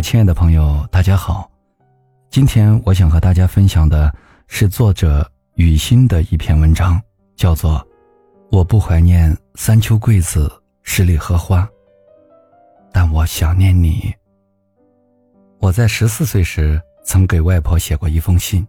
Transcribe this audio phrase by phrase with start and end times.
[0.00, 1.50] 亲爱的朋友，大家好。
[2.30, 4.14] 今天我想和大家分享的
[4.46, 7.00] 是作者雨欣的一篇文章，
[7.36, 7.72] 叫做
[8.50, 10.50] 《我不怀念三秋桂子
[10.82, 11.62] 十里荷花》，
[12.92, 14.12] 但我想念你。
[15.58, 18.66] 我在十四岁时曾给外婆写过一封信，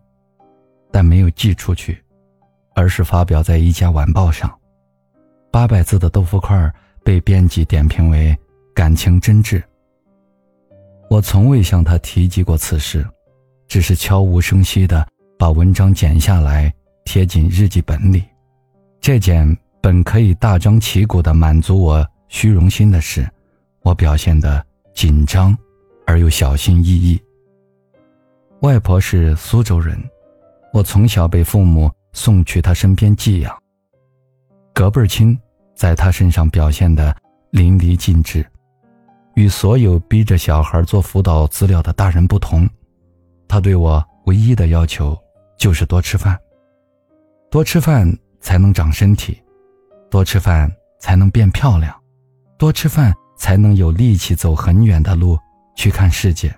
[0.91, 2.04] 但没有寄出去，
[2.73, 4.52] 而是发表在一家晚报上。
[5.52, 6.73] 八百字的豆腐块
[7.04, 8.36] 被编辑点评为
[8.73, 9.61] 感情真挚。
[11.10, 13.06] 我从未向他提及过此事，
[13.68, 15.08] 只是悄无声息地
[15.40, 16.72] 把文章剪下来
[17.04, 18.24] 贴进日记本里。
[19.02, 23.28] 这件本可以大张旗鼓地满足我虚荣心的事，
[23.82, 24.64] 我表现得
[24.94, 25.58] 紧张
[26.06, 27.20] 而又小心翼翼。
[28.62, 29.98] 外婆是苏州人，
[30.74, 33.58] 我从小被父母送去她身边寄养。
[34.76, 35.36] 隔辈亲，
[35.76, 37.16] 在她身上表现得
[37.50, 38.46] 淋漓尽致。
[39.39, 42.70] 与所有逼着小孩做辅导资料的大人不同，
[43.48, 45.18] 他对我唯一的要求
[45.58, 46.38] 就是多吃饭。
[47.50, 48.06] 多吃饭
[48.42, 49.42] 才能长身体，
[50.12, 51.98] 多吃饭才能变漂亮，
[52.58, 55.40] 多吃饭才能有力气走很远的路
[55.73, 56.54] 去看世界。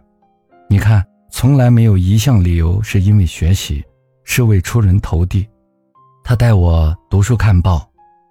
[0.68, 3.86] 你看，从来没有一项理由是因为学习，
[4.24, 5.48] 是为出人头地。
[6.24, 7.88] 他带我读书看报，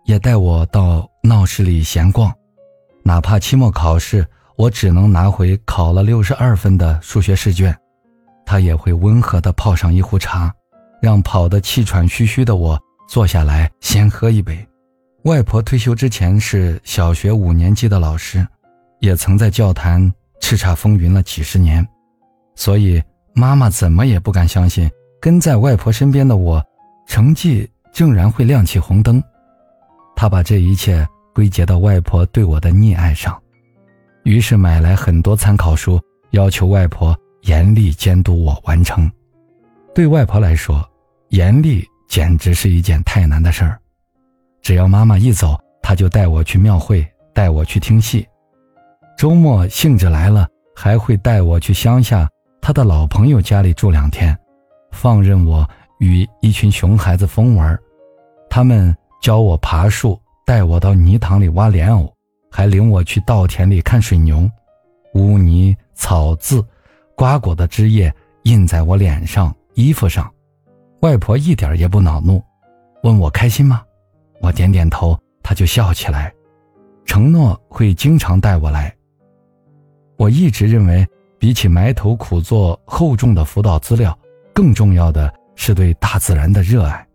[0.07, 2.35] 也带我到闹市里闲逛，
[3.05, 4.27] 哪怕期末考试。
[4.61, 7.75] 我只能拿回考了六十二分的数学试卷，
[8.45, 10.55] 他也会温和地泡上一壶茶，
[11.01, 14.69] 让跑得气喘吁吁的我坐下来先喝一杯。
[15.23, 18.47] 外婆退休之前是小学五年级的老师，
[18.99, 19.99] 也曾在教坛
[20.43, 21.83] 叱咤风云了几十年，
[22.55, 23.03] 所以
[23.35, 24.91] 妈妈怎么也不敢相信
[25.23, 26.63] 跟在外婆身边的我，
[27.07, 29.23] 成绩竟然会亮起红灯。
[30.15, 33.41] 她把这一切归结到外婆对我的溺爱上。
[34.23, 39.11] 于是买来很多参考书，要求外婆严厉监督我完成。
[39.95, 40.89] 对外婆来说，
[41.29, 43.79] 严厉简直是一件太难的事儿。
[44.63, 48.27] 只要妈妈一走，她就带我去庙会，带我去听戏。
[49.17, 50.47] 周末兴致来了，
[50.77, 52.29] 还会带我去乡下
[52.61, 54.37] 她的老朋友家里住两天，
[54.93, 55.69] 放任我
[55.99, 57.79] 与一群熊孩子疯玩。
[58.49, 62.13] 他们教我爬树，带我到泥塘里挖莲藕。
[62.51, 64.51] 还领我去稻田里看水牛，
[65.15, 66.63] 污泥、草渍、
[67.15, 68.13] 瓜果的汁液
[68.43, 70.31] 印在我脸上、衣服上。
[71.01, 72.43] 外婆一点也不恼怒，
[73.03, 73.83] 问我开心吗？
[74.41, 76.33] 我点点头，她就笑起来，
[77.07, 78.95] 承诺会经常带我来。
[80.17, 81.07] 我一直认为，
[81.39, 84.19] 比起埋头苦做厚重的辅导资料，
[84.53, 87.07] 更重要的是对大自然的热爱。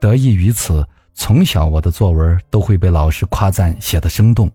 [0.00, 0.86] 得益于此。
[1.20, 4.48] 从小，我的作文都会被老师夸赞写得生动，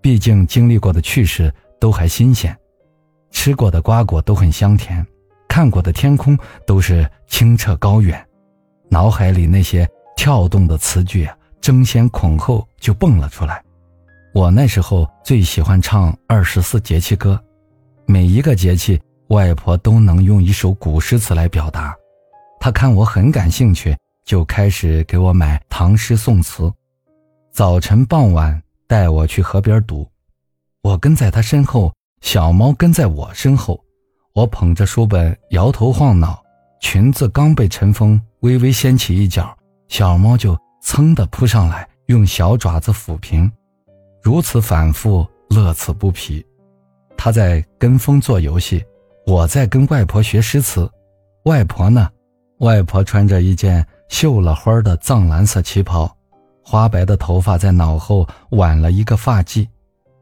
[0.00, 2.56] 毕竟经历过的趣事都还新鲜，
[3.30, 5.06] 吃过的瓜果都很香甜，
[5.46, 6.36] 看过的天空
[6.66, 8.26] 都是清澈高远，
[8.88, 9.86] 脑海里那些
[10.16, 13.62] 跳动的词句啊，争先恐后就蹦了出来。
[14.32, 17.38] 我那时候最喜欢唱二十四节气歌，
[18.06, 18.98] 每一个节气，
[19.28, 21.94] 外婆都能用一首古诗词来表达，
[22.58, 23.94] 她看我很感兴趣。
[24.24, 26.72] 就开始给我买唐诗宋词，
[27.50, 30.08] 早晨傍晚带我去河边读，
[30.82, 33.82] 我跟在他身后，小猫跟在我身后，
[34.32, 36.40] 我捧着书本摇头晃脑，
[36.80, 39.54] 裙子刚被晨风微微掀起一角，
[39.88, 43.50] 小猫就噌的扑上来，用小爪子抚平，
[44.22, 46.44] 如此反复，乐此不疲。
[47.16, 48.84] 他在跟风做游戏，
[49.26, 50.88] 我在跟外婆学诗词，
[51.44, 52.08] 外婆呢？
[52.58, 53.84] 外婆穿着一件。
[54.12, 56.14] 绣了花的藏蓝色旗袍，
[56.62, 59.66] 花白的头发在脑后挽了一个发髻，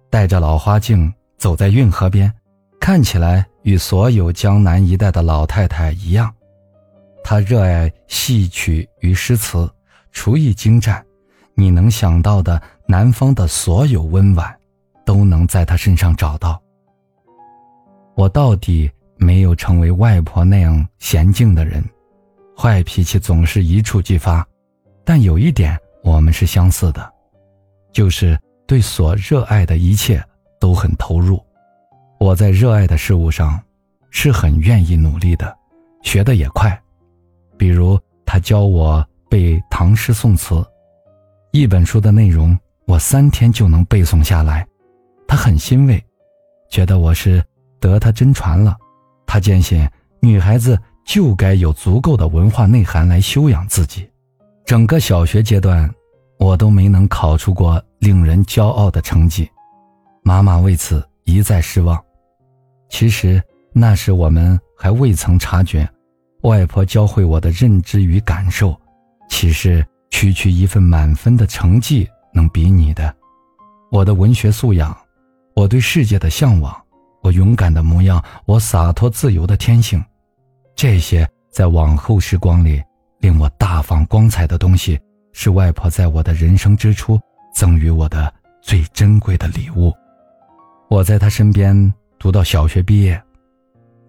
[0.08, 2.32] 戴着老花镜走在运河边，
[2.78, 6.32] 看起来与所有江南一带的老太太一样。
[7.24, 9.68] 她热爱戏曲与诗词，
[10.12, 11.04] 厨艺精湛，
[11.54, 14.56] 你能想到的南方的所有温婉，
[15.04, 16.62] 都能在她身上找到。
[18.14, 21.84] 我到底没有成为外婆那样娴静的人。
[22.60, 24.46] 坏脾气总是一触即发，
[25.02, 25.74] 但有一点
[26.04, 27.10] 我们是相似的，
[27.90, 30.22] 就是对所热爱的一切
[30.60, 31.42] 都很投入。
[32.18, 33.58] 我在热爱的事物上
[34.10, 35.56] 是很愿意努力的，
[36.02, 36.78] 学的也快。
[37.56, 40.62] 比如他教我背唐诗宋词，
[41.52, 42.54] 一本书的内容
[42.84, 44.68] 我三天就能背诵下来，
[45.26, 46.04] 他很欣慰，
[46.68, 47.42] 觉得我是
[47.80, 48.76] 得他真传了。
[49.24, 49.88] 他坚信
[50.20, 50.78] 女孩子。
[51.10, 54.08] 就该有足够的文化内涵来修养自己。
[54.64, 55.92] 整个小学阶段，
[56.38, 59.50] 我都没能考出过令人骄傲的成绩，
[60.22, 62.00] 妈妈为此一再失望。
[62.90, 63.42] 其实
[63.72, 65.84] 那时我们还未曾察觉，
[66.42, 68.80] 外婆教会我的认知与感受，
[69.28, 73.12] 岂是区区一份满分的成绩能比拟的？
[73.90, 74.96] 我的文学素养，
[75.56, 76.72] 我对世界的向往，
[77.20, 80.00] 我勇敢的模样，我洒脱自由的天性，
[80.80, 82.82] 这些在往后时光里
[83.18, 84.98] 令我大放光彩的东西，
[85.30, 87.20] 是外婆在我的人生之初
[87.54, 88.32] 赠予我的
[88.62, 89.92] 最珍贵的礼物。
[90.88, 91.92] 我在她身边。
[92.18, 93.22] 读到小学毕业，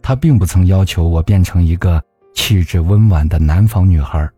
[0.01, 2.01] 他并不曾要求我变成一个
[2.33, 4.29] 气质温婉的南方女孩，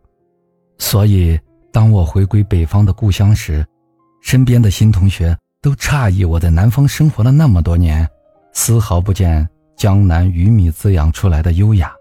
[0.78, 1.38] 所以
[1.72, 3.64] 当我回归北方的故乡时，
[4.22, 8.08] 身边的新同学都诧异我在南方生活了那么多年，
[8.52, 11.92] 丝毫不见江南鱼米滋养出来的优雅。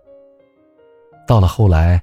[1.26, 2.02] 到了后来，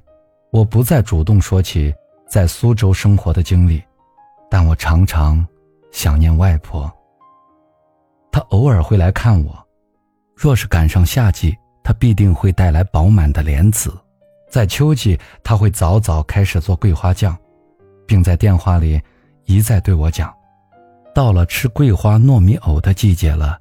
[0.50, 1.94] 我不再主动说起
[2.28, 3.82] 在苏州生活的经历，
[4.50, 5.46] 但我常常
[5.92, 6.90] 想念外婆。
[8.32, 9.66] 他偶尔会来看我，
[10.34, 13.90] 若是赶上夏季，他必定会带来饱满的莲子；
[14.48, 17.36] 在秋季，他会早早开始做桂花酱，
[18.06, 19.00] 并在电话里
[19.44, 20.32] 一再对我讲
[21.14, 23.60] ：“到了吃桂花糯米藕的季节了，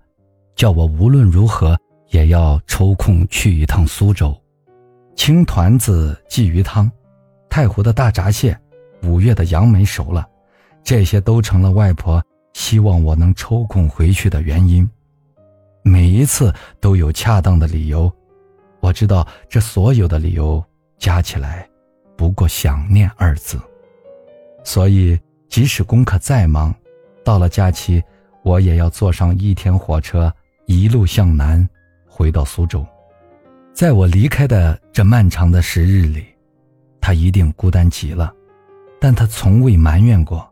[0.56, 1.78] 叫我无论如何
[2.10, 4.40] 也要抽空去一趟苏州。
[5.20, 6.90] 青团子鲫鱼汤，
[7.50, 8.58] 太湖的大闸蟹，
[9.04, 10.26] 五月的杨梅熟了，
[10.82, 12.24] 这些都成了外婆。”
[12.56, 14.90] 希望我能抽空回去的原因，
[15.84, 18.10] 每一次都有恰当的理由。
[18.80, 20.64] 我知道这所有的理由
[20.98, 21.68] 加起来，
[22.16, 23.60] 不过“想念”二字。
[24.64, 25.20] 所以，
[25.50, 26.74] 即使功课再忙，
[27.26, 28.02] 到了假期，
[28.42, 30.34] 我也要坐上一天火车，
[30.66, 31.68] 一路向南，
[32.08, 32.86] 回到苏州。
[33.80, 36.26] 在我离开的这漫长的时日里，
[37.00, 38.30] 他一定孤单极了，
[39.00, 40.46] 但他从未埋怨过。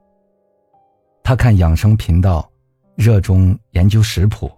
[1.24, 2.50] 他看养生频道，
[2.96, 4.50] 热衷研究食谱。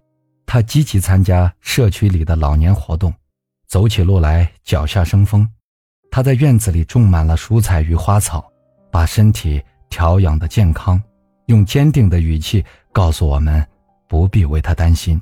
[0.45, 3.11] 他积极参加社区里的老年活动，
[3.65, 5.49] 走起路来脚下生风。
[6.11, 8.47] 他在院子里种满了蔬菜与花草，
[8.91, 11.01] 把身体调养的健康，
[11.47, 13.65] 用坚定的语气告诉我们，
[14.07, 15.19] 不必为他担心。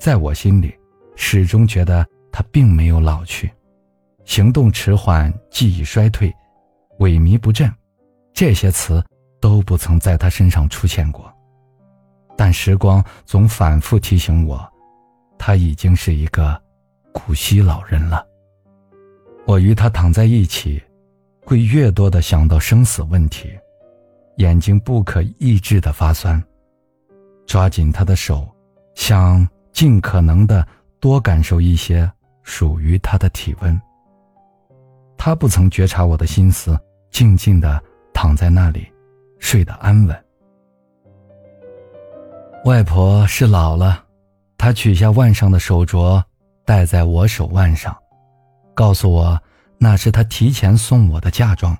[0.00, 0.74] 在我心里，
[1.22, 3.52] 始终觉得他并没有老去，
[4.24, 6.34] 行动迟缓，记忆衰退，
[7.00, 7.70] 萎靡不振，
[8.32, 9.04] 这些词。
[9.42, 11.32] 都不曾在他身上出现过，
[12.36, 14.70] 但时光总反复提醒我，
[15.38, 16.62] 他已经是一个
[17.10, 18.22] 古稀老人了。
[19.46, 20.78] 我与他躺在一起，
[21.42, 23.48] 会越多的想到生死问题，
[24.36, 26.38] 眼睛不可抑制的发酸，
[27.46, 28.46] 抓紧他的手，
[28.94, 30.68] 想尽可能的
[31.00, 32.10] 多感受一些
[32.42, 33.80] 属于他的体温。
[35.16, 36.78] 他不曾觉察我的心思，
[37.10, 37.82] 静静的
[38.14, 38.86] 躺在那里。
[39.42, 40.24] 睡得安稳。
[42.66, 44.04] 外婆是老了，
[44.58, 46.22] 她取下腕上的手镯，
[46.62, 47.96] 戴在我手腕上，
[48.74, 49.40] 告诉我
[49.78, 51.74] 那是她提前送我的嫁妆，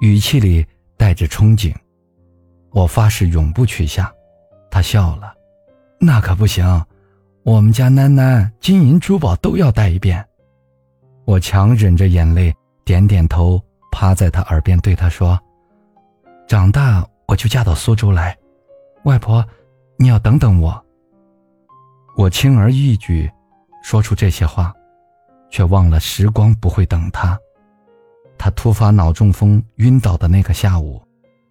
[0.00, 1.72] 语气里带着憧憬。
[2.72, 4.12] 我发誓永不取下。
[4.68, 5.32] 她笑了，
[6.00, 6.84] 那可不行，
[7.46, 10.26] 我们家囡囡金银珠宝都要带一遍。
[11.24, 12.52] 我强忍着眼泪，
[12.84, 13.62] 点点头，
[13.92, 15.38] 趴在她耳边对她说。
[16.48, 18.36] 长大我就嫁到苏州来，
[19.04, 19.46] 外婆，
[19.96, 20.84] 你要等等我。
[22.16, 23.30] 我轻而易举
[23.80, 24.74] 说出这些话，
[25.48, 27.38] 却忘了时光不会等他。
[28.36, 31.00] 他突发脑中风晕倒的那个下午，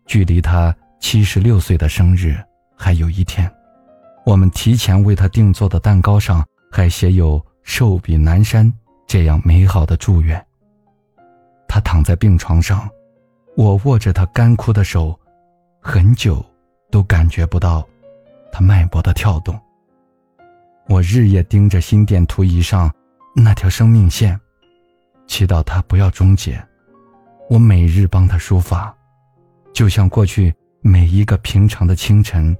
[0.06, 2.36] 距离他七十六岁的生日
[2.76, 3.50] 还有一天。
[4.26, 8.72] 我们提前为他定做的蛋糕上还写有“寿比南山”
[9.08, 10.44] 这样美好的祝愿。
[11.68, 12.90] 他躺在病床上。
[13.56, 15.18] 我握着他干枯的手，
[15.80, 16.44] 很久
[16.92, 17.88] 都感觉不到
[18.52, 19.58] 他脉搏的跳动。
[20.90, 22.94] 我日夜盯着心电图仪上
[23.34, 24.38] 那条生命线，
[25.26, 26.62] 祈祷它不要终结。
[27.50, 28.94] 我每日帮他梳发，
[29.74, 32.54] 就像过去每一个平常的清晨。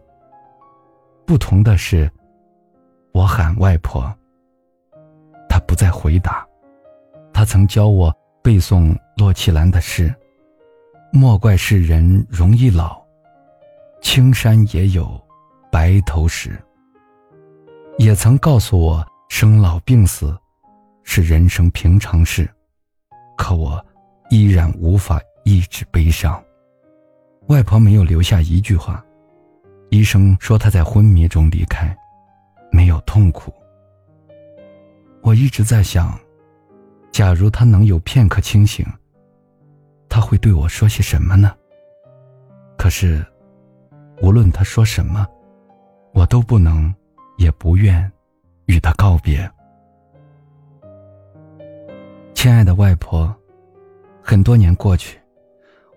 [1.26, 2.10] 不同的是，
[3.12, 4.04] 我喊外婆，
[5.50, 6.46] 他不再回答。
[7.34, 8.14] 他曾教我
[8.44, 10.14] 背诵洛奇兰的诗。
[11.12, 13.02] 莫怪世人容易老，
[14.02, 15.20] 青山也有
[15.72, 16.62] 白头时。
[17.98, 20.38] 也曾告诉我，生老病死
[21.04, 22.50] 是人生平常事，
[23.38, 23.84] 可我
[24.30, 26.44] 依然无法抑制悲伤。
[27.48, 29.05] 外婆没有留下一句话，
[29.96, 31.96] 医生说他在昏迷中离开，
[32.70, 33.54] 没有痛苦。
[35.22, 36.20] 我一直在想，
[37.14, 38.86] 假如他能有片刻清醒。
[40.10, 41.56] 他会对我说些什么呢？
[42.78, 43.26] 可是，
[44.22, 45.26] 无论他说什么，
[46.14, 46.94] 我都不能，
[47.38, 48.12] 也不愿
[48.66, 49.50] 与他告别。
[52.34, 53.34] 亲爱的外婆，
[54.22, 55.18] 很多年过去，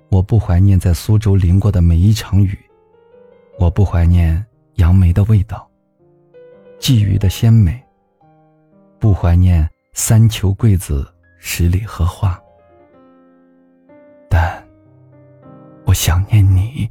[0.08, 2.56] 我不怀念在苏州淋过的每一场雨，
[3.58, 5.68] 我不怀念杨梅的味道，
[6.78, 7.82] 鲫鱼的鲜美。
[9.00, 11.06] 不怀念三秋桂子，
[11.38, 12.40] 十里荷花，
[14.28, 14.64] 但
[15.84, 16.88] 我想念你。